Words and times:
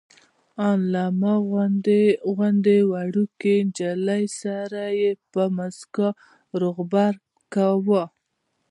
ان 0.67 0.79
له 0.93 1.05
ما 1.21 1.33
غوندې 2.35 2.79
وړوکې 2.91 3.55
نجلۍ 3.67 4.23
سره 4.41 4.81
یې 5.01 5.11
په 5.31 5.41
موسکا 5.57 6.09
روغبړ 6.61 7.13
کاوه. 7.53 8.03